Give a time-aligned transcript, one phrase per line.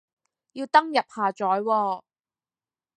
[0.03, 0.05] 要登
[0.87, 2.01] 入下載喎